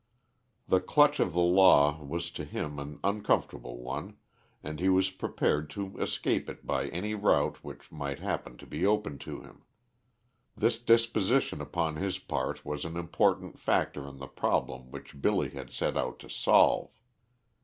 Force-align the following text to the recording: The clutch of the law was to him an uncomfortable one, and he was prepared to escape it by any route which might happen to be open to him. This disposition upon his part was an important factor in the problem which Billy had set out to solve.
The 0.67 0.79
clutch 0.79 1.19
of 1.19 1.31
the 1.33 1.41
law 1.41 2.03
was 2.03 2.31
to 2.31 2.43
him 2.43 2.79
an 2.79 2.97
uncomfortable 3.03 3.77
one, 3.83 4.17
and 4.63 4.79
he 4.79 4.89
was 4.89 5.11
prepared 5.11 5.69
to 5.77 5.95
escape 5.99 6.49
it 6.49 6.65
by 6.65 6.87
any 6.87 7.13
route 7.13 7.63
which 7.63 7.91
might 7.91 8.17
happen 8.17 8.57
to 8.57 8.65
be 8.65 8.83
open 8.83 9.19
to 9.19 9.41
him. 9.41 9.63
This 10.57 10.79
disposition 10.79 11.61
upon 11.61 11.97
his 11.97 12.17
part 12.17 12.65
was 12.65 12.83
an 12.83 12.97
important 12.97 13.59
factor 13.59 14.07
in 14.09 14.17
the 14.17 14.25
problem 14.27 14.89
which 14.89 15.21
Billy 15.21 15.49
had 15.49 15.69
set 15.69 15.95
out 15.95 16.17
to 16.21 16.29
solve. 16.31 16.99